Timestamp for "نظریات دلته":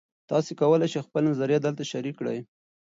1.31-1.83